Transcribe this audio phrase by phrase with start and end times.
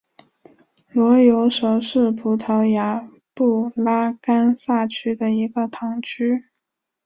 [0.93, 6.45] 罗尤什是葡萄牙布拉干萨区的一个堂区。